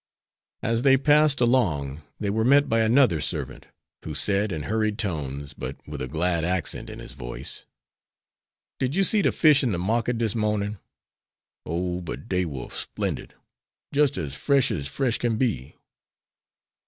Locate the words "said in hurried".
4.15-4.97